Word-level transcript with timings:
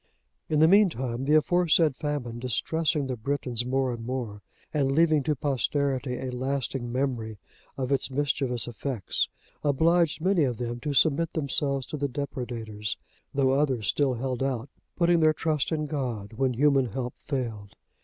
In 0.49 0.57
the 0.61 0.67
meantime, 0.67 1.25
the 1.25 1.35
aforesaid 1.35 1.95
famine 1.95 2.39
distressing 2.39 3.05
the 3.05 3.15
Britons 3.15 3.67
more 3.67 3.93
and 3.93 4.03
more, 4.03 4.41
and 4.73 4.91
leaving 4.91 5.21
to 5.21 5.35
posterity 5.35 6.17
a 6.17 6.31
lasting 6.31 6.91
memory 6.91 7.37
of 7.77 7.91
its 7.91 8.09
mischievous 8.09 8.67
effects, 8.67 9.29
obliged 9.63 10.19
many 10.19 10.43
of 10.43 10.57
them 10.57 10.79
to 10.79 10.95
submit 10.95 11.33
themselves 11.33 11.85
to 11.85 11.97
the 11.97 12.07
depredators; 12.09 12.97
though 13.35 13.51
others 13.51 13.85
still 13.89 14.15
held 14.15 14.41
out, 14.41 14.69
putting 14.95 15.19
their 15.19 15.33
trust 15.33 15.71
in 15.71 15.85
God, 15.85 16.33
when 16.33 16.53
human 16.55 16.87
help 16.87 17.13
failed. 17.23 17.75